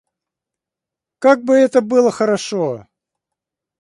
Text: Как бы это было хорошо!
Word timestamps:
Как 1.19 1.43
бы 1.43 1.53
это 1.53 1.81
было 1.81 2.09
хорошо! 2.09 2.87